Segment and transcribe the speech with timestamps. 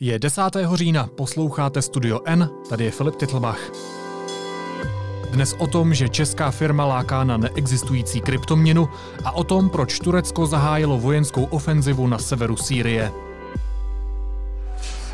[0.00, 0.42] Je 10.
[0.74, 3.58] října, posloucháte Studio N, tady je Filip Titlbach.
[5.30, 8.88] Dnes o tom, že česká firma láká na neexistující kryptoměnu
[9.24, 13.12] a o tom, proč Turecko zahájilo vojenskou ofenzivu na severu Sýrie.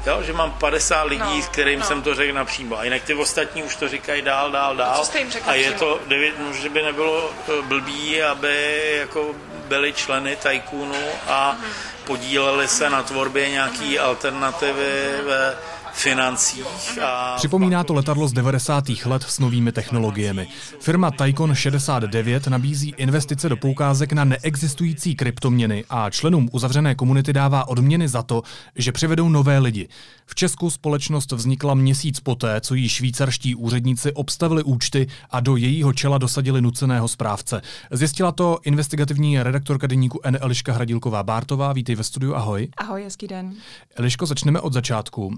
[0.06, 1.86] Jo, že mám 50 lidí, no, s kterým no.
[1.86, 2.78] jsem to řekl napřímo.
[2.78, 4.98] A jinak ty ostatní už to říkají dál, dál, dál.
[4.98, 8.94] Co jste jim řekl a je to, devět, no, že by nebylo eh, blbý, aby
[8.98, 9.34] jako
[9.68, 11.99] byli členy Tajkunu a mm.
[12.10, 15.56] Podíleli se na tvorbě nějaký alternativy ve
[15.92, 16.98] financích.
[17.02, 17.34] A...
[17.36, 18.84] Připomíná to letadlo z 90.
[19.04, 20.48] let s novými technologiemi.
[20.80, 27.68] Firma Tycon 69 nabízí investice do poukázek na neexistující kryptoměny a členům uzavřené komunity dává
[27.68, 28.42] odměny za to,
[28.76, 29.88] že přivedou nové lidi.
[30.26, 35.92] V Česku společnost vznikla měsíc poté, co jí švýcarští úředníci obstavili účty a do jejího
[35.92, 37.62] čela dosadili nuceného správce.
[37.90, 40.38] Zjistila to investigativní redaktorka deníku N.
[40.40, 41.74] Eliška Hradilková-Bártová.
[41.74, 42.68] Vítej ve studiu, ahoj.
[42.76, 43.52] Ahoj, hezký den.
[43.96, 45.34] Eliško, začneme od začátku.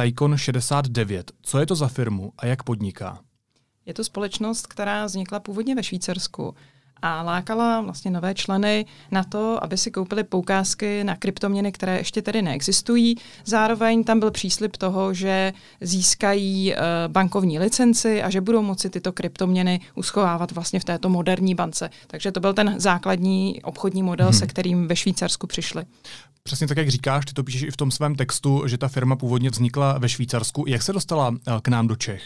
[0.00, 1.32] Tycon 69.
[1.42, 3.18] Co je to za firmu a jak podniká?
[3.86, 6.54] Je to společnost, která vznikla původně ve Švýcarsku
[7.02, 12.22] a lákala vlastně nové členy na to, aby si koupili poukázky na kryptoměny, které ještě
[12.22, 13.16] tedy neexistují.
[13.44, 19.12] Zároveň tam byl příslip toho, že získají uh, bankovní licenci a že budou moci tyto
[19.12, 21.90] kryptoměny uschovávat vlastně v této moderní bance.
[22.06, 24.38] Takže to byl ten základní obchodní model, hmm.
[24.38, 25.84] se kterým ve Švýcarsku přišli.
[26.46, 29.16] Přesně tak, jak říkáš, ty to píšeš i v tom svém textu, že ta firma
[29.16, 30.64] původně vznikla ve Švýcarsku.
[30.68, 32.22] Jak se dostala eh, k nám do Čech?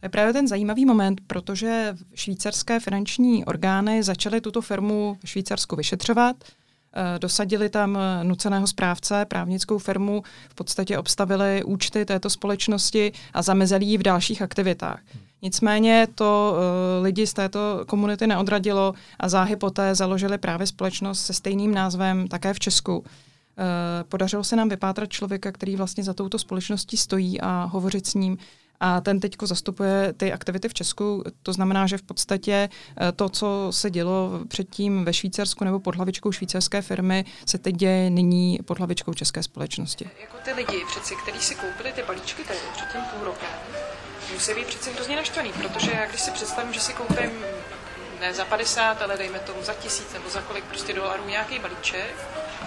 [0.00, 5.76] To je právě ten zajímavý moment, protože švýcarské finanční orgány začaly tuto firmu v Švýcarsku
[5.76, 6.36] vyšetřovat.
[6.44, 13.42] Eh, dosadili tam eh, nuceného správce, právnickou firmu, v podstatě obstavili účty této společnosti a
[13.42, 15.00] zamezili ji v dalších aktivitách.
[15.42, 16.56] Nicméně to
[17.02, 22.54] lidi z této komunity neodradilo a záhy poté založili právě společnost se stejným názvem také
[22.54, 23.04] v Česku.
[23.58, 28.14] Eh, podařilo se nám vypátrat člověka, který vlastně za touto společností stojí a hovořit s
[28.14, 28.38] ním.
[28.80, 31.24] A ten teď zastupuje ty aktivity v Česku.
[31.42, 32.68] To znamená, že v podstatě
[33.00, 37.74] eh, to, co se dělo předtím ve Švýcarsku nebo pod hlavičkou švýcarské firmy, se teď
[37.74, 40.10] děje nyní pod hlavičkou české společnosti.
[40.20, 43.48] Jako ty lidi přeci, kteří si koupili ty balíčky tady před tím půl rokem,
[44.34, 47.30] musí být přeci hrozně naštvaný, protože já když si představím, že si koupím
[48.20, 52.14] ne za 50, ale dejme tomu za tisíc nebo za kolik prostě dolarů nějaký balíček,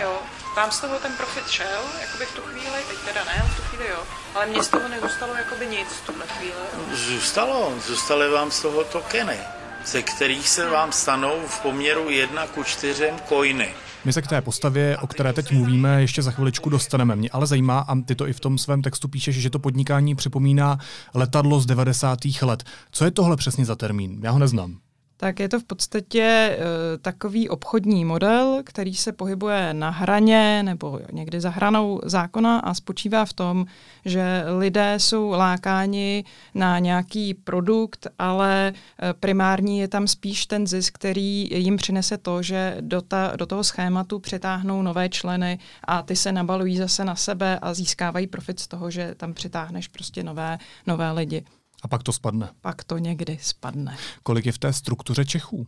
[0.01, 0.19] jo,
[0.55, 3.61] vám z toho ten profit šel, jakoby v tu chvíli, teď teda ne, v tu
[3.61, 4.03] chvíli jo,
[4.35, 6.53] ale mně z toho nezůstalo jakoby nic v tuhle chvíli.
[6.93, 9.37] Zůstalo, zůstaly vám z toho tokeny,
[9.85, 13.73] ze kterých se vám stanou v poměru 1 ku 4 coiny.
[14.05, 17.15] My se k té postavě, o které teď mluvíme, ještě za chviličku dostaneme.
[17.15, 20.15] Mě ale zajímá, a ty to i v tom svém textu píšeš, že to podnikání
[20.15, 20.77] připomíná
[21.13, 22.19] letadlo z 90.
[22.41, 22.63] let.
[22.91, 24.19] Co je tohle přesně za termín?
[24.23, 24.77] Já ho neznám
[25.21, 26.65] tak je to v podstatě uh,
[27.01, 33.25] takový obchodní model, který se pohybuje na hraně nebo někdy za hranou zákona a spočívá
[33.25, 33.65] v tom,
[34.05, 36.23] že lidé jsou lákáni
[36.55, 42.41] na nějaký produkt, ale uh, primární je tam spíš ten zisk, který jim přinese to,
[42.41, 47.15] že do, ta, do toho schématu přitáhnou nové členy a ty se nabalují zase na
[47.15, 50.57] sebe a získávají profit z toho, že tam přitáhneš prostě nové,
[50.87, 51.43] nové lidi.
[51.81, 52.49] A pak to spadne.
[52.61, 53.97] Pak to někdy spadne.
[54.23, 55.57] Kolik je v té struktuře Čechů?
[55.57, 55.65] Uh,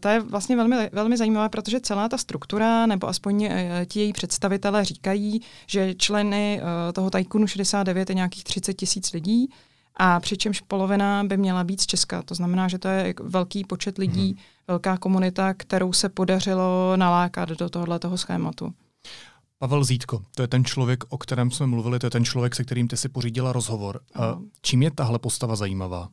[0.00, 3.50] to je vlastně velmi, velmi zajímavé, protože celá ta struktura, nebo aspoň uh,
[3.86, 9.48] ti její představitelé říkají, že členy uh, toho Tajkunu 69 je nějakých 30 tisíc lidí,
[9.96, 12.22] a přičemž polovina by měla být z Česka.
[12.22, 14.38] To znamená, že to je velký počet lidí, hmm.
[14.68, 18.74] velká komunita, kterou se podařilo nalákat do tohoto schématu.
[19.60, 22.64] Pavel Zítko, to je ten člověk, o kterém jsme mluvili, to je ten člověk, se
[22.64, 24.00] kterým ty si pořídila rozhovor.
[24.14, 26.08] A čím je tahle postava zajímavá?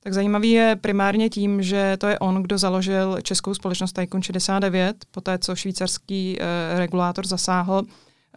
[0.00, 5.04] Tak zajímavý je primárně tím, že to je on, kdo založil českou společnost Tycoon 69,
[5.10, 6.44] poté co švýcarský eh,
[6.78, 7.82] regulátor zasáhl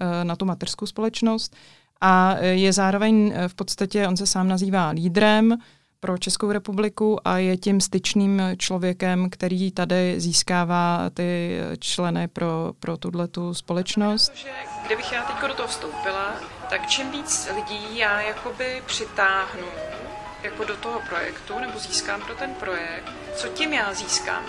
[0.02, 1.56] eh, na tu mateřskou společnost.
[2.02, 5.58] A je zároveň eh, v podstatě, on se sám nazývá lídrem,
[6.02, 12.98] pro Českou republiku a je tím styčným člověkem, který tady získává ty členy pro, pro
[12.98, 14.30] tuhle tu společnost.
[14.30, 14.50] Protože
[14.86, 16.36] kdybych já teď do toho vstoupila,
[16.70, 19.68] tak čím víc lidí já jakoby přitáhnu
[20.44, 24.44] jako do toho projektu, nebo získám pro ten projekt, co tím já získám?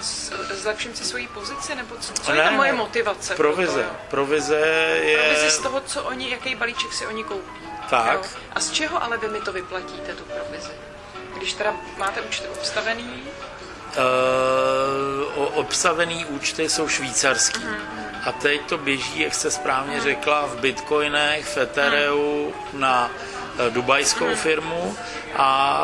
[0.51, 3.35] Zlepším si svoji pozici, nebo co, co ne, je ta moje motivace?
[3.35, 3.83] Provize.
[3.83, 4.57] Pro provize
[5.03, 5.19] je...
[5.19, 7.61] Provize z toho, co oni, jaký balíček si oni koupí.
[7.91, 8.15] Tak.
[8.15, 8.41] Jo?
[8.53, 10.71] A z čeho ale vy mi to vyplatíte, tu provizi?
[11.43, 13.05] Když teda máte účty obstavený?
[15.35, 17.61] Uh, obstavený účty jsou švýcarský.
[17.61, 18.29] Uh-huh.
[18.29, 23.11] A teď to běží, jak jste správně řekla, v bitcoinech, v Ethereu, na
[23.59, 24.95] eh, dubajskou firmu
[25.37, 25.81] a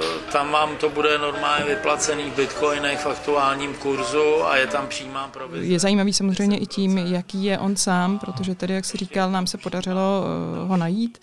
[0.00, 4.86] eh, tam vám to bude normálně vyplacený v bitcoinech v aktuálním kurzu a je tam
[4.86, 5.66] přímá provize.
[5.66, 9.46] Je zajímavý samozřejmě i tím, jaký je on sám, protože tedy, jak si říkal, nám
[9.46, 10.24] se podařilo
[10.66, 11.18] ho najít,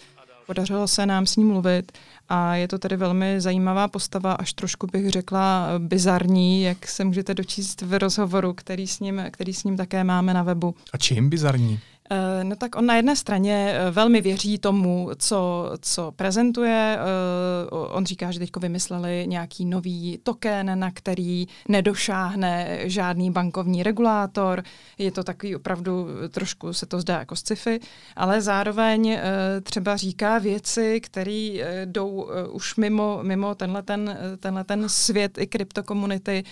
[0.52, 1.92] podařilo se nám s ním mluvit
[2.30, 7.34] a je to tedy velmi zajímavá postava, až trošku bych řekla bizarní, jak se můžete
[7.34, 10.76] dočíst v rozhovoru, který s ním, který s ním také máme na webu.
[10.94, 11.80] A čím bizarní?
[12.12, 16.98] Eh, no tak on na jedné straně eh, velmi věří tomu, co, co prezentuje.
[16.98, 24.64] Eh, on říká, že teď vymysleli nějaký nový token, na který nedošáhne žádný bankovní regulátor.
[24.98, 27.80] Je to takový opravdu, trošku se to zdá jako sci-fi,
[28.16, 29.20] ale zároveň
[29.64, 31.52] třeba říká věci, které
[31.86, 36.44] jdou už mimo, mimo tenhle, ten, tenhle ten svět i kryptokomunity,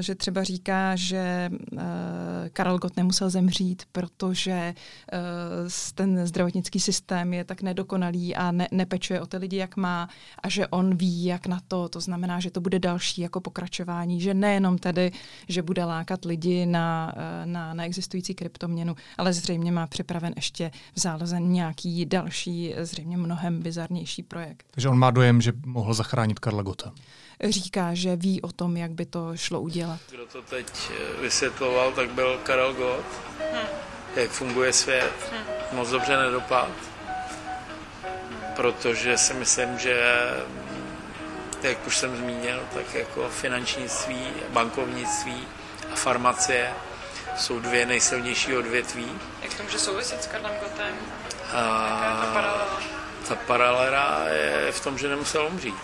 [0.00, 1.50] že třeba říká, že
[2.52, 4.74] Karel Gott nemusel zemřít, protože
[5.94, 10.08] ten zdravotnický systém je tak nedokonalý a ne, nepečuje o ty lidi, jak má
[10.42, 11.88] a že on ví, jak na to.
[11.88, 15.12] To znamená, že to bude další jako pokračování, že nejenom tedy,
[15.48, 21.00] že bude lákat lidi na, eh, na neexistující kryptoměnu, ale zřejmě má připraven ještě v
[21.00, 24.66] záloze nějaký další, zřejmě mnohem bizarnější projekt.
[24.70, 26.92] Takže on má dojem, že mohl zachránit Karla Gota
[27.44, 30.00] říká, že ví o tom, jak by to šlo udělat.
[30.10, 33.06] Kdo to teď eh, vysvětloval, tak byl Karel Gott.
[33.52, 35.32] Hmm jak funguje svět,
[35.72, 36.68] moc dobře nedopad,
[38.56, 40.20] protože si myslím, že
[41.62, 45.48] jak už jsem zmínil, tak jako finančnictví, bankovnictví
[45.92, 46.72] a farmacie
[47.36, 49.18] jsou dvě nejsilnější odvětví.
[49.42, 50.94] Jak to může souviset s Karlem Gotem?
[51.52, 52.80] A ta paralela?
[53.28, 55.74] Ta paralela je v tom, že nemusel umřít.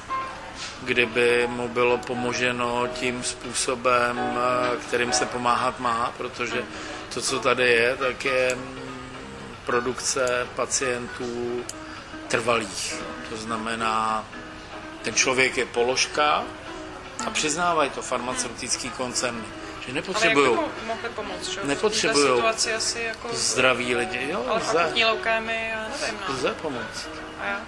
[0.82, 4.38] Kdyby mu bylo pomoženo tím způsobem,
[4.88, 6.62] kterým se pomáhat má, protože
[7.14, 8.80] to, co tady je, tak je mm,
[9.66, 11.64] produkce pacientů
[12.28, 12.94] trvalých.
[13.28, 14.24] To znamená,
[15.02, 16.44] ten člověk je položka
[17.26, 19.44] a přiznávají to farmaceutický koncerny,
[19.86, 20.46] že nepotřebují.
[20.46, 21.60] Ale jak mohli pomoct, že?
[21.64, 23.28] Nepotřebují situaci asi jako...
[23.32, 24.28] zdraví lidi.
[24.30, 24.72] Jo, ale lze.
[24.72, 26.18] fakutní leukémy, já nevím.
[26.28, 26.34] No.
[26.34, 27.08] Lze pomoct.
[27.40, 27.60] A já?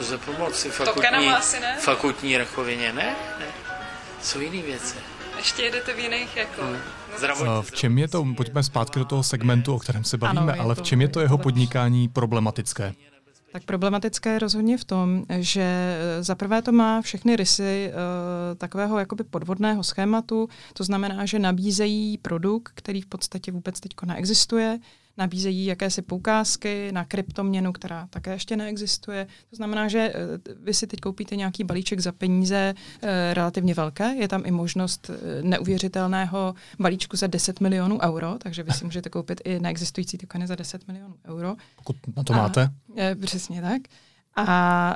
[0.00, 1.78] Lze pomoci fakutní, asi ne?
[1.80, 2.92] fakutní rakovině.
[2.92, 3.46] Ne, ne.
[4.22, 4.96] Jsou jiné věci.
[5.36, 6.62] Ještě jedete v jiných jako...
[6.62, 7.62] Hmm.
[7.62, 10.74] V čem je to, pojďme zpátky do toho segmentu, o kterém se bavíme, ano, ale
[10.74, 12.94] v čem je to jeho podnikání problematické?
[13.52, 19.24] Tak problematické je rozhodně v tom, že zaprvé to má všechny rysy uh, takového jakoby
[19.24, 24.78] podvodného schématu, to znamená, že nabízejí produkt, který v podstatě vůbec teď neexistuje,
[25.18, 29.26] nabízejí jakési poukázky na kryptoměnu, která také ještě neexistuje.
[29.50, 34.14] To znamená, že eh, vy si teď koupíte nějaký balíček za peníze eh, relativně velké,
[34.14, 39.10] je tam i možnost eh, neuvěřitelného balíčku za 10 milionů euro, takže vy si můžete
[39.10, 41.56] koupit i neexistující tokeny za 10 milionů euro.
[41.76, 42.62] Pokud na to máte.
[42.62, 42.70] A,
[43.26, 43.82] přesně tak.
[44.38, 44.94] A,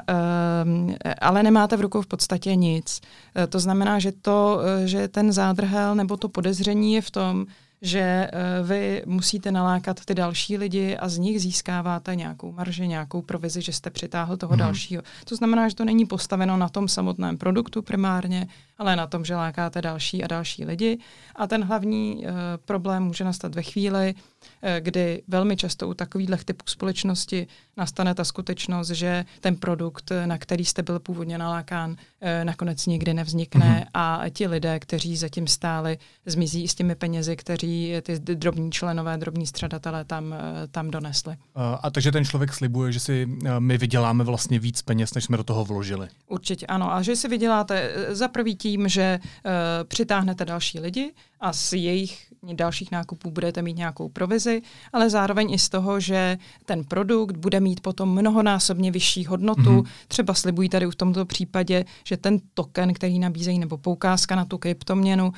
[0.64, 3.00] um, ale nemáte v rukou v podstatě nic.
[3.48, 7.46] To znamená, že, to, že ten zádrhel nebo to podezření je v tom,
[7.82, 13.22] že uh, vy musíte nalákat ty další lidi a z nich získáváte nějakou marži, nějakou
[13.22, 14.58] provizi, že jste přitáhl toho mm.
[14.58, 15.02] dalšího.
[15.24, 18.46] To znamená, že to není postaveno na tom samotném produktu primárně,
[18.80, 20.98] ale na tom, že lákáte další a další lidi.
[21.36, 22.32] A ten hlavní uh,
[22.64, 24.14] problém může nastat ve chvíli,
[24.62, 27.46] Eh, kdy velmi často u takových typů společnosti
[27.76, 33.14] nastane ta skutečnost, že ten produkt, na který jste byl původně nalákán, eh, nakonec nikdy
[33.14, 33.90] nevznikne mm-hmm.
[33.94, 39.46] a ti lidé, kteří zatím stáli, zmizí s těmi penězi, kteří ty drobní členové, drobní
[39.46, 41.36] středatelé tam, eh, tam donesli.
[41.54, 43.28] A takže ten člověk slibuje, že si
[43.58, 46.08] my vyděláme vlastně víc peněz, než jsme do toho vložili.
[46.26, 46.94] Určitě ano.
[46.94, 49.50] A že si vyděláte za prvý tím, že uh,
[49.88, 54.62] přitáhnete další lidi a s jejich dalších nákupů budete mít nějakou provizi,
[54.92, 59.60] ale zároveň i z toho, že ten produkt bude mít potom mnohonásobně vyšší hodnotu.
[59.62, 59.86] Mm-hmm.
[60.08, 64.58] Třeba slibují tady v tomto případě, že ten token, který nabízejí, nebo poukázka na tu
[64.58, 65.32] kryptoměnu,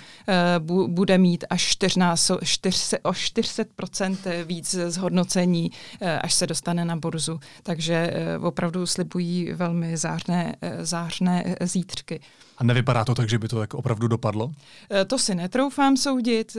[0.68, 6.96] uh, bude mít až 400, 400, o 400% víc zhodnocení, uh, až se dostane na
[6.96, 7.40] burzu.
[7.62, 12.20] Takže uh, opravdu slibují velmi zářné, uh, zářné zítřky.
[12.62, 14.54] A nevypadá to tak, že by to tak opravdu dopadlo?
[14.90, 16.56] Eh, to si netroufám soudit.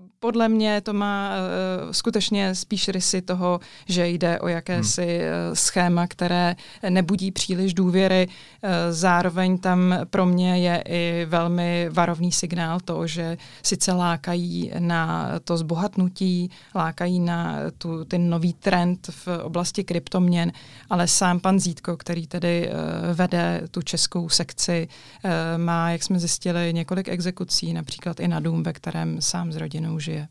[0.00, 5.56] Eh, podle mě to má uh, skutečně spíš rysy toho, že jde o jakési hmm.
[5.56, 6.56] schéma, které
[6.88, 8.28] nebudí příliš důvěry.
[8.28, 15.30] Uh, zároveň tam pro mě je i velmi varovný signál to, že sice lákají na
[15.44, 20.52] to zbohatnutí, lákají na tu, ten nový trend v oblasti kryptoměn,
[20.90, 24.88] ale sám pan Zítko, který tedy uh, vede tu českou sekci,
[25.24, 29.56] uh, má, jak jsme zjistili, několik exekucí, například i na dům, ve kterém sám s
[29.56, 30.28] rodinou žije.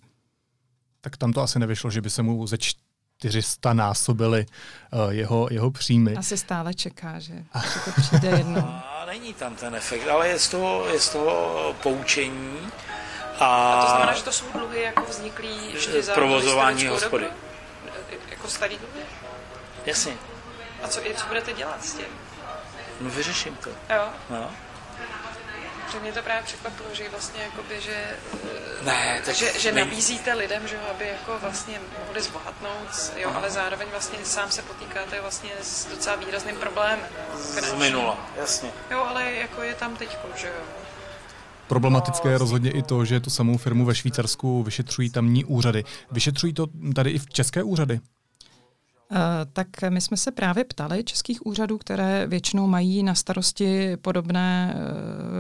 [1.02, 4.46] Tak tam to asi nevyšlo, že by se mu ze 400 násobily
[4.94, 6.16] uh, jeho, jeho příjmy.
[6.16, 7.34] Asi stále čeká, že,
[7.74, 8.62] že to přijde jednou.
[9.02, 12.58] A není tam ten efekt, ale je z toho, je z toho poučení.
[13.40, 17.26] A, a to znamená, že to jsou dluhy jako vzniklý ještě za provozování hospody.
[18.30, 19.02] Jako starý dluhy?
[19.86, 20.14] Jasně.
[20.84, 22.06] A co, co budete dělat s tím?
[23.02, 23.70] No vyřeším to.
[23.70, 24.10] Jo.
[24.30, 24.52] No.
[25.92, 28.18] Že mě to právě překvapilo, že vlastně jakoby, že,
[28.86, 29.86] ne, tak že, že ne.
[29.86, 35.22] nabízíte lidem, že aby jako vlastně mohli zbohatnout, jo, ale zároveň vlastně sám se potýkáte
[35.22, 37.00] vlastně s docela výrazným problémem.
[37.36, 38.70] Z minula, jasně.
[38.92, 40.64] Jo, ale jako je tam teď, že jo.
[41.68, 45.84] Problematické je rozhodně i to, že tu samou firmu ve Švýcarsku vyšetřují tamní úřady.
[46.12, 46.66] Vyšetřují to
[46.96, 48.00] tady i v české úřady?
[49.12, 49.18] Uh,
[49.54, 54.82] tak my jsme se právě ptali českých úřadů, které většinou mají na starosti podobné uh,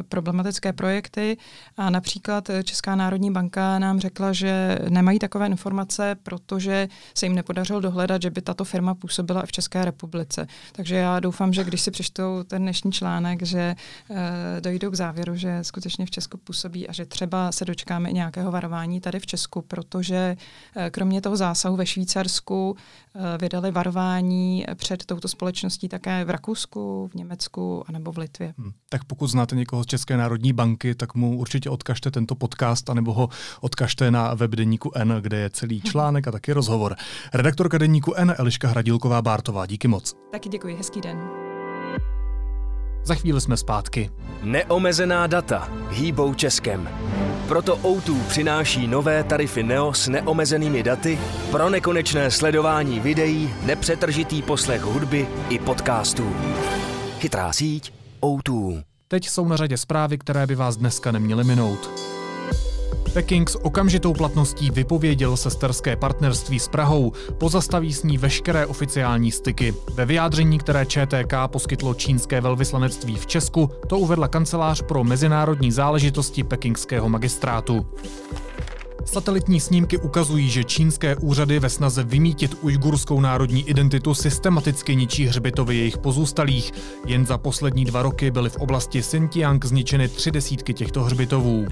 [0.09, 1.37] problematické projekty
[1.77, 7.79] a například Česká národní banka nám řekla, že nemají takové informace, protože se jim nepodařilo
[7.79, 10.47] dohledat, že by tato firma působila v České republice.
[10.71, 13.75] Takže já doufám, že když si přečtou ten dnešní článek, že
[14.09, 14.17] uh,
[14.59, 19.01] dojdou k závěru, že skutečně v Česku působí a že třeba se dočkáme nějakého varování
[19.01, 20.37] tady v Česku, protože
[20.91, 22.77] kromě toho zásahu ve Švýcarsku
[23.41, 28.53] vydal dali varování před touto společností také v Rakousku, v Německu a nebo v Litvě.
[28.57, 28.71] Hmm.
[28.89, 33.13] Tak pokud znáte někoho z České národní banky, tak mu určitě odkažte tento podcast, anebo
[33.13, 33.29] ho
[33.61, 36.95] odkažte na web Deníku N, kde je celý článek a taky rozhovor.
[37.33, 40.13] Redaktorka Deníku N Eliška Hradilková-Bártová, díky moc.
[40.31, 41.29] Taky děkuji, hezký den.
[43.03, 44.09] Za chvíli jsme zpátky.
[44.43, 46.89] Neomezená data hýbou Českem.
[47.49, 51.19] Proto O2 přináší nové tarify Neo s neomezenými daty
[51.51, 56.35] pro nekonečné sledování videí, nepřetržitý poslech hudby i podcastů.
[57.19, 58.83] Chytrá síť O2.
[59.07, 61.89] Teď jsou na řadě zprávy, které by vás dneska neměly minout.
[63.13, 69.73] Peking s okamžitou platností vypověděl sesterské partnerství s Prahou, pozastaví s ní veškeré oficiální styky.
[69.93, 76.43] Ve vyjádření, které ČTK poskytlo čínské velvyslanectví v Česku, to uvedla kancelář pro mezinárodní záležitosti
[76.43, 77.85] pekingského magistrátu.
[79.05, 85.77] Satelitní snímky ukazují, že čínské úřady ve snaze vymítit ujgurskou národní identitu systematicky ničí hřbitovy
[85.77, 86.71] jejich pozůstalých.
[87.05, 91.67] Jen za poslední dva roky byly v oblasti Xinjiang zničeny tři desítky těchto hřbitovů.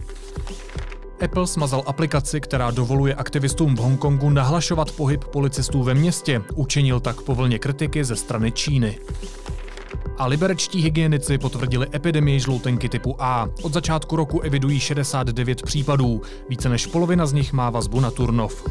[1.24, 6.42] Apple smazal aplikaci, která dovoluje aktivistům v Hongkongu nahlašovat pohyb policistů ve městě.
[6.56, 9.00] Učinil tak po vlně kritiky ze strany Číny.
[10.18, 13.50] A liberečtí hygienici potvrdili epidemii žloutenky typu A.
[13.62, 16.22] Od začátku roku evidují 69 případů.
[16.50, 18.64] Více než polovina z nich má vazbu na Turnov.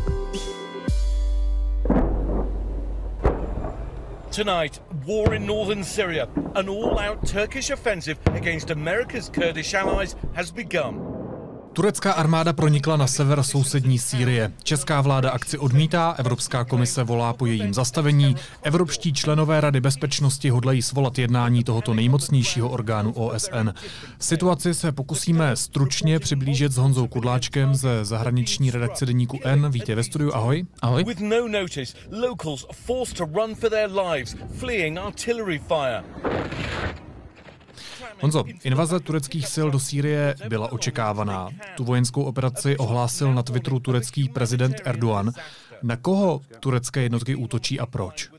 [4.36, 6.26] Tonight, war in northern Syria.
[6.54, 11.15] An all-out Turkish offensive against America's Kurdish allies has begun.
[11.76, 14.52] Turecká armáda pronikla na sever sousední Sýrie.
[14.62, 18.36] Česká vláda akci odmítá, Evropská komise volá po jejím zastavení.
[18.62, 23.70] Evropští členové Rady bezpečnosti hodlají svolat jednání tohoto nejmocnějšího orgánu OSN.
[24.18, 29.70] Situaci se pokusíme stručně přiblížit s Honzou Kudláčkem ze zahraniční redakce deníku N.
[29.70, 30.66] Vítě ve studiu, ahoj.
[30.82, 31.04] Ahoj.
[31.04, 36.04] With no notice, locals forced to run for their lives, fleeing artillery fire.
[38.20, 41.48] Honzo, invaze tureckých sil do Sýrie byla očekávaná.
[41.76, 45.32] Tu vojenskou operaci ohlásil na Twitteru turecký prezident Erdogan.
[45.82, 48.30] Na koho turecké jednotky útočí a proč?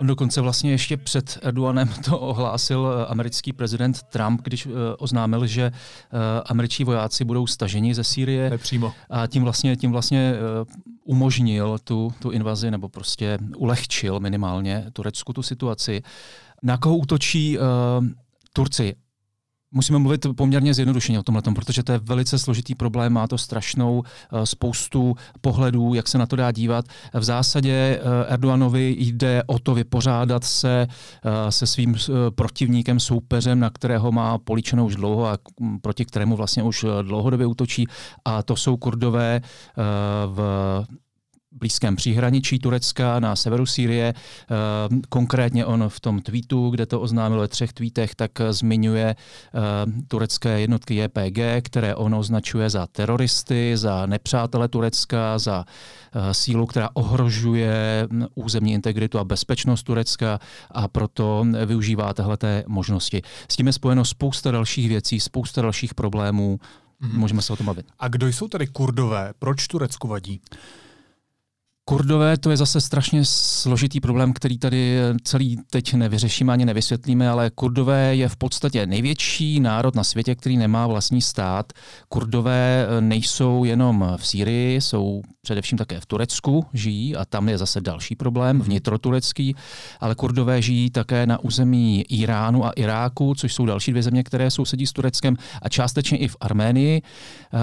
[0.00, 5.46] On dokonce vlastně ještě před Erdoganem to ohlásil eh, americký prezident Trump, když uh, oznámil,
[5.46, 8.50] že uh, američtí vojáci budou staženi ze Sýrie.
[8.50, 8.92] Nepřímo.
[9.10, 10.34] A tím vlastně, tím vlastně
[11.04, 16.02] umožnil tu, tu invazi, nebo prostě ulehčil minimálně Turecku tu situaci.
[16.62, 17.64] Na koho útočí uh,
[18.52, 18.94] Turci?
[19.76, 24.02] Musíme mluvit poměrně zjednodušeně o tomhle, protože to je velice složitý problém, má to strašnou
[24.02, 26.84] eh, spoustu pohledů, jak se na to dá dívat.
[27.14, 30.86] V zásadě eh, Erdoganovi jde o to vypořádat se
[31.24, 31.96] eh, se svým
[32.34, 35.38] protivníkem, soupeřem, na kterého má políčenou už dlouho a
[35.82, 37.86] proti kterému vlastně už dlouhodobě útočí.
[38.24, 39.40] A to jsou kurdové
[40.26, 40.40] v
[41.58, 44.14] blízkém příhraničí Turecka na severu Sýrie.
[44.14, 44.54] Eh,
[45.08, 49.58] konkrétně on v tom tweetu, kde to oznámil ve třech tweetech, tak zmiňuje eh,
[50.08, 55.64] turecké jednotky JPG, které on označuje za teroristy, za nepřátele Turecka, za
[56.14, 63.22] eh, sílu, která ohrožuje hm, územní integritu a bezpečnost Turecka a proto využívá téhleté možnosti.
[63.48, 66.58] S tím je spojeno spousta dalších věcí, spousta dalších problémů.
[67.02, 67.18] Mm-hmm.
[67.18, 67.86] Můžeme se o tom bavit.
[67.98, 69.32] A kdo jsou tedy kurdové?
[69.38, 70.40] Proč Turecku vadí?
[71.88, 77.50] Kurdové to je zase strašně složitý problém, který tady celý teď nevyřešíme ani nevysvětlíme, ale
[77.50, 81.72] Kurdové je v podstatě největší národ na světě, který nemá vlastní stát.
[82.08, 87.80] Kurdové nejsou jenom v Sýrii, jsou především také v Turecku žijí a tam je zase
[87.80, 89.54] další problém, vnitroturecký,
[90.00, 94.50] ale kurdové žijí také na území Iránu a Iráku, což jsou další dvě země, které
[94.50, 97.02] sousedí s Tureckem a částečně i v Arménii.
[97.02, 97.58] Eh,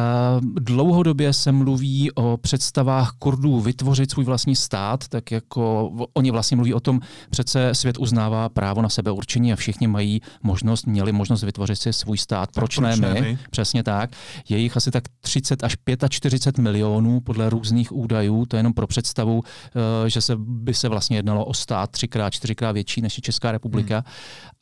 [0.59, 6.73] dlouhodobě se mluví o představách Kurdů vytvořit svůj vlastní stát, tak jako oni vlastně mluví
[6.73, 6.99] o tom,
[7.29, 12.17] přece svět uznává právo na sebeurčení a všichni mají možnost, měli možnost vytvořit si svůj
[12.17, 12.49] stát.
[12.51, 13.21] Proč, proč ne my?
[13.21, 13.37] my?
[13.51, 14.09] Přesně tak.
[14.49, 15.75] Je jich asi tak 30 až
[16.09, 19.43] 45 milionů podle různých údajů, to je jenom pro představu,
[20.05, 23.51] eh, že se by se vlastně jednalo o stát třikrát, čtyřikrát větší než je Česká
[23.51, 23.95] republika.
[23.95, 24.03] Hmm.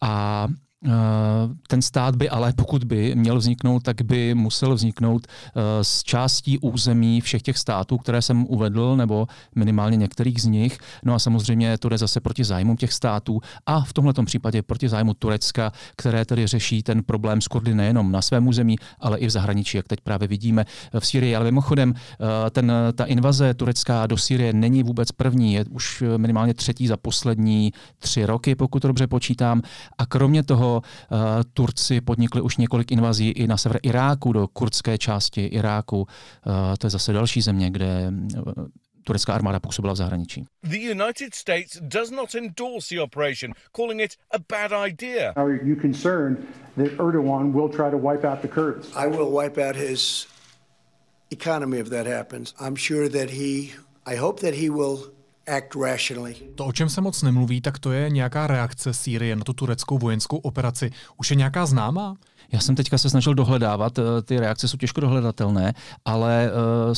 [0.01, 0.48] A
[1.67, 6.57] ten stát by ale, pokud by měl vzniknout, tak by musel vzniknout eh, z částí
[6.57, 10.77] území všech těch států, které jsem uvedl, nebo minimálně některých z nich.
[11.03, 14.89] No a samozřejmě to jde zase proti zájmům těch států a v tomto případě proti
[14.89, 19.27] zájmu Turecka, které tedy řeší ten problém s Kurdy nejenom na svém území, ale i
[19.27, 20.65] v zahraničí, jak teď právě vidíme
[21.00, 21.35] v Syrii.
[21.35, 26.53] Ale mimochodem, eh, ten, ta invaze turecká do Syrie není vůbec první, je už minimálně
[26.53, 29.61] třetí za poslední tři roky, pokud to dobře počítám.
[29.97, 31.17] A kromě toho uh,
[31.53, 35.99] Turci podnikli už několik invazí i na sever Iráku, do kurdské části Iráku.
[36.01, 36.05] Uh,
[36.79, 38.53] to je zase další země, kde uh,
[39.03, 40.45] turecká armáda působila v zahraničí.
[40.63, 45.33] The United States does not endorse the operation, calling it a bad idea.
[45.35, 46.37] Are you concerned
[46.77, 48.87] that Erdogan will try to wipe out the Kurds?
[48.95, 50.27] I will wipe out his
[51.31, 52.53] economy if that happens.
[52.59, 53.71] I'm sure that he
[54.05, 54.97] I hope that he will.
[56.55, 59.98] To, o čem se moc nemluví, tak to je nějaká reakce Sýrie na tu tureckou
[59.98, 60.91] vojenskou operaci.
[61.17, 62.15] Už je nějaká známá?
[62.51, 65.74] Já jsem teďka se snažil dohledávat, eh, ty reakce jsou těžko dohledatelné,
[66.05, 66.51] ale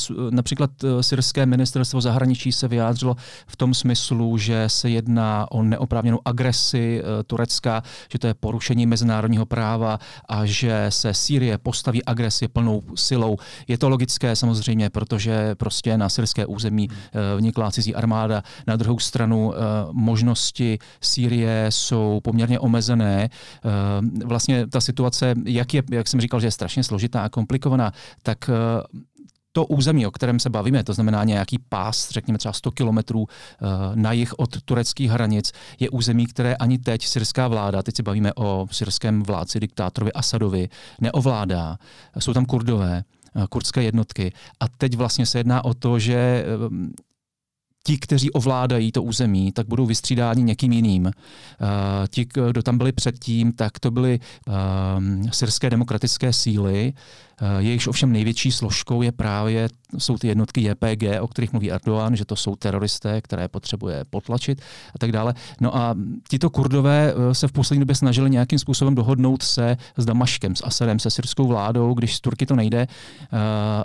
[0.10, 3.16] uh, například eh, syrské ministerstvo zahraničí se vyjádřilo
[3.48, 9.46] v tom smyslu, že se jedná o neoprávněnou agresi Turecka, že to je porušení mezinárodního
[9.46, 13.38] práva a že se Sýrie postaví agresi plnou silou.
[13.68, 16.90] Je to logické samozřejmě, protože prostě na syrské území
[17.38, 18.33] vnikla cizí armáda.
[18.68, 19.54] Na druhou stranu uh,
[19.92, 23.30] možnosti Sýrie jsou poměrně omezené.
[23.30, 27.92] Uh, vlastně ta situace jak, je, jak jsem říkal, že je strašně složitá a komplikovaná,
[28.24, 28.54] tak eh,
[29.52, 33.66] to území, o kterém se bavíme, to znamená nějaký pás, řekněme třeba 100 kilometrů eh,
[33.96, 38.34] na jih od tureckých hranic, je území, které ani teď syrská vláda, teď se bavíme
[38.34, 40.70] o syrském vládci, diktátorovi Asadovi,
[41.02, 41.78] neovládá.
[42.20, 43.04] Jsou tam kurdové,
[43.36, 44.34] eh, kurdské jednotky.
[44.60, 46.46] A teď vlastně se jedná o to, že
[47.84, 51.06] ti, kteří ovládají to území, tak budou vystřídáni někým jiným.
[51.06, 51.12] Uh,
[52.10, 54.54] ti, kdo tam byli předtím, tak to byly uh,
[55.32, 56.94] syrské demokratické síly,
[57.58, 62.26] jejichž ovšem největší složkou je právě jsou ty jednotky JPG, o kterých mluví Erdogan, že
[62.26, 64.62] to jsou teroristé, které potřebuje potlačit
[64.96, 65.34] a tak dále.
[65.62, 65.96] No a
[66.30, 71.00] tito kurdové se v poslední době snažili nějakým způsobem dohodnout se s Damaškem, s Asadem,
[71.00, 72.88] se syrskou vládou, když z Turky to nejde.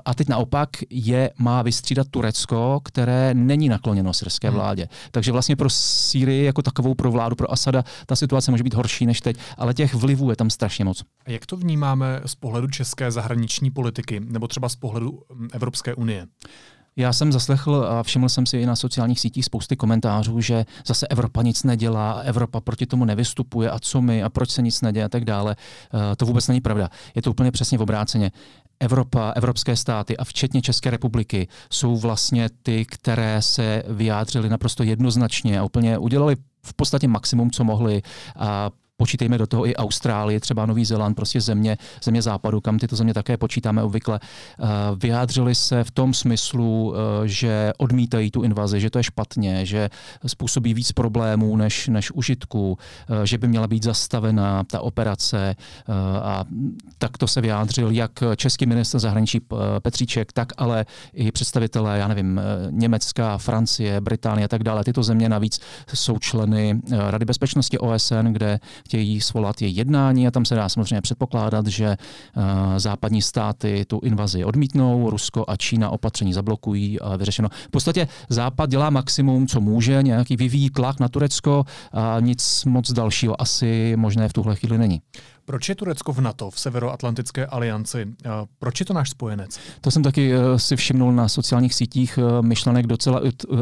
[0.04, 4.56] A teď naopak je má vystřídat Turecko, které není nakloněno nakloněno syrské hmm.
[4.56, 4.82] vládě.
[4.82, 5.10] Hmm.
[5.10, 9.06] Takže vlastně pro Sýrii jako takovou pro vládu, pro Asada, ta situace může být horší
[9.06, 11.04] než teď, ale těch vlivů je tam strašně moc.
[11.26, 13.37] A jak to vnímáme z pohledu české zahraniční
[13.72, 16.26] politiky nebo třeba z pohledu mm, Evropské unie?
[16.98, 21.06] Já jsem zaslechl a všiml jsem si i na sociálních sítích spousty komentářů, že zase
[21.06, 25.04] Evropa nic nedělá, Evropa proti tomu nevystupuje a co my a proč se nic neděje
[25.04, 25.56] a tak dále.
[26.12, 26.90] Eh, to vůbec není pravda.
[27.14, 28.30] Je to úplně přesně v obráceně.
[28.80, 35.60] Evropa, evropské státy a včetně České republiky jsou vlastně ty, které se vyjádřily naprosto jednoznačně
[35.60, 38.02] a úplně udělali v podstatě maximum, co mohli
[38.36, 38.70] a
[39.00, 43.14] Počítejme do toho i Austrálii, třeba Nový Zéland, prostě země, země západu, kam tyto země
[43.14, 44.20] také počítáme obvykle.
[44.22, 49.66] Eh, vyjádřili se v tom smyslu, eh, že odmítají tu invazi, že to je špatně,
[49.66, 49.90] že
[50.26, 55.56] způsobí víc problémů než, než užitku, eh, že by měla být zastavena ta operace.
[56.22, 56.44] A
[56.98, 59.40] tak to se vyjádřil jak český minister zahraničí
[59.82, 64.84] Petříček, tak ale i představitelé, já nevím, Německa, Francie, Británie a tak dále.
[64.84, 65.60] Tyto země navíc
[65.94, 66.80] jsou členy
[67.10, 71.96] Rady bezpečnosti OSN, kde chtějí svolat je jednání a tam se dá samozřejmě předpokládat, že
[72.36, 72.42] uh,
[72.76, 77.48] západní státy tu invazi odmítnou, Rusko a Čína opatření zablokují a vyřešeno.
[77.48, 82.92] V podstatě Západ dělá maximum, co může, nějaký vyvíjí tlak na Turecko a nic moc
[82.92, 85.00] dalšího asi možné v tuhle chvíli není.
[85.48, 88.06] Proč je Turecko v NATO, v Severoatlantické alianci?
[88.58, 89.58] Proč je to náš spojenec?
[89.80, 93.20] To jsem taky eh, si všimnul na sociálních sítích eh, myšlenek docela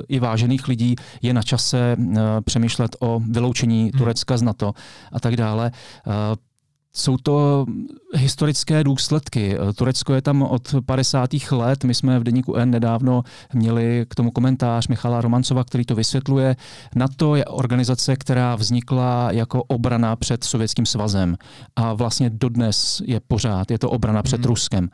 [0.08, 0.96] i vážených lidí.
[1.22, 1.96] Je na čase
[2.44, 3.90] přemýšlet o vyloučení hmm.
[3.98, 4.72] Turecka z NATO
[5.12, 5.70] a tak dále.
[6.96, 7.66] Jsou to
[8.14, 9.56] historické důsledky.
[9.76, 11.30] Turecko je tam od 50.
[11.50, 11.84] let.
[11.84, 13.22] My jsme v deníku N nedávno
[13.54, 16.56] měli k tomu komentář Michala Romancova, který to vysvětluje.
[16.94, 21.36] NATO je organizace, která vznikla jako obrana před Sovětským svazem.
[21.76, 24.46] A vlastně dodnes je pořád, je to obrana před hmm.
[24.46, 24.88] Ruskem.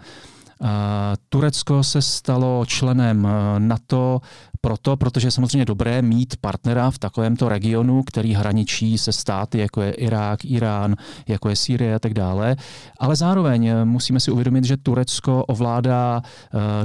[1.28, 4.20] Turecko se stalo členem NATO
[4.64, 9.82] proto, protože je samozřejmě dobré mít partnera v takovémto regionu, který hraničí se státy, jako
[9.82, 10.96] je Irák, Irán,
[11.28, 12.56] jako je Sýrie a tak dále.
[13.00, 16.22] Ale zároveň musíme si uvědomit, že Turecko ovládá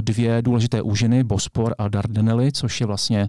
[0.00, 3.28] dvě důležité úžiny, Bospor a Dardanely, což je vlastně,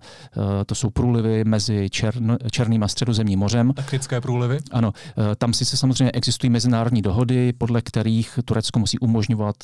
[0.66, 3.74] to jsou průlivy mezi Čern, Černým a Středozemním mořem.
[3.74, 4.58] Taktické průlivy?
[4.72, 4.92] Ano,
[5.38, 9.56] tam sice samozřejmě existují mezinárodní dohody, podle kterých Turecko musí umožňovat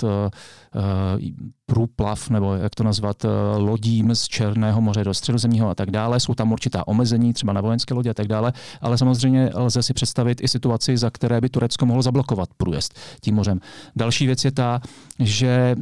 [1.65, 3.25] průplav, nebo jak to nazvat,
[3.57, 6.19] lodím z Černého moře do Středozemního a tak dále.
[6.19, 9.93] Jsou tam určitá omezení, třeba na vojenské lodě a tak dále, ale samozřejmě lze si
[9.93, 13.59] představit i situaci, za které by Turecko mohlo zablokovat průjezd tím mořem.
[13.95, 14.81] Další věc je ta,
[15.19, 15.75] že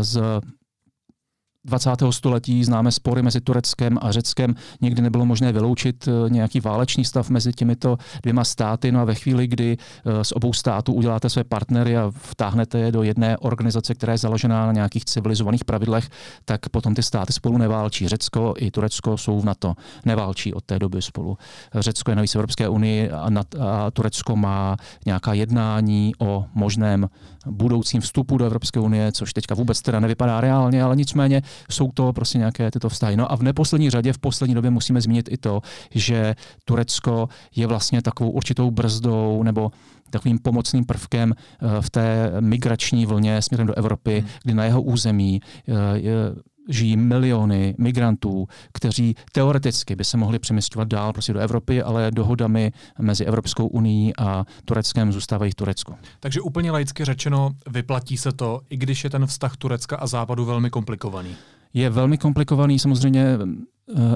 [0.00, 0.20] z
[1.66, 1.90] 20.
[2.10, 4.54] století známe spory mezi Tureckem a Řeckem.
[4.80, 8.92] Nikdy nebylo možné vyloučit eh, nějaký válečný stav mezi těmito dvěma státy.
[8.92, 12.92] No a ve chvíli, kdy eh, z obou států uděláte své partnery a vtáhnete je
[12.92, 16.08] do jedné organizace, která je založená na nějakých civilizovaných pravidlech,
[16.44, 18.08] tak potom ty státy spolu neválčí.
[18.08, 19.74] Řecko i Turecko jsou v NATO.
[20.04, 21.38] Neválčí od té doby spolu.
[21.74, 23.28] Řecko je navíc Evropské unii a,
[23.60, 24.76] a Turecko má
[25.06, 27.08] nějaká jednání o možném
[27.50, 32.12] budoucím vstupu do Evropské unie, což teďka vůbec teda nevypadá reálně, ale nicméně jsou to
[32.12, 33.16] prostě nějaké tyto vztahy.
[33.16, 37.66] No a v neposlední řadě v poslední době musíme zmínit i to, že Turecko je
[37.66, 39.70] vlastně takovou určitou brzdou nebo
[40.10, 44.28] takovým pomocným prvkem eh, v té migrační vlně směrem do Evropy, hmm.
[44.44, 46.12] kdy na jeho území eh, je
[46.68, 52.72] žijí miliony migrantů, kteří teoreticky by se mohli přemysťovat dál prostě do Evropy, ale dohodami
[52.98, 55.94] mezi Evropskou unii a Tureckem zůstávají v Turecku.
[56.20, 60.44] Takže úplně laicky řečeno, vyplatí se to, i když je ten vztah Turecka a Západu
[60.44, 61.36] velmi komplikovaný.
[61.74, 63.38] Je velmi komplikovaný, samozřejmě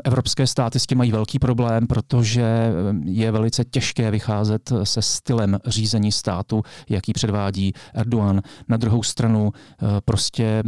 [0.04, 2.72] evropské státy s tím mají velký problém, protože eh,
[3.04, 8.42] je velice těžké vycházet se stylem řízení státu, jaký předvádí Erdogan.
[8.68, 10.62] Na druhou stranu eh, prostě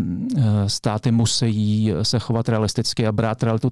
[0.66, 3.70] státy musí se chovat realisticky a brát realitu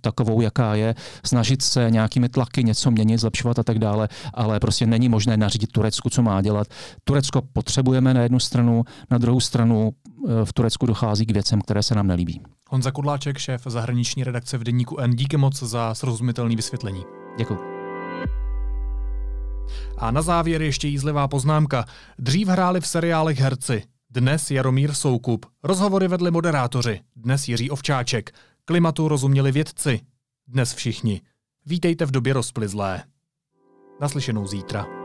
[0.00, 4.86] takovou, jaká je, snažit se nějakými tlaky něco měnit, zlepšovat a tak dále, ale prostě
[4.86, 6.66] není možné nařídit Turecku, co má dělat.
[7.04, 9.92] Turecko potřebujeme na jednu stranu, na druhou stranu
[10.44, 12.40] v Turecku dochází k věcem, které se nám nelíbí.
[12.68, 15.10] Honza Kudláček, šéf zahraniční redakce v Deníku N.
[15.10, 17.04] Díky moc za srozumitelné vysvětlení.
[17.38, 17.58] Děkuji.
[19.98, 21.84] A na závěr ještě jízlivá poznámka.
[22.18, 23.82] Dřív hráli v seriálech herci.
[24.10, 25.46] Dnes Jaromír Soukup.
[25.62, 27.00] Rozhovory vedli moderátoři.
[27.16, 28.30] Dnes Jiří Ovčáček.
[28.64, 30.00] Klimatu rozuměli vědci.
[30.48, 31.20] Dnes všichni.
[31.66, 33.02] Vítejte v době rozplizlé.
[34.00, 34.95] Naslyšenou zítra.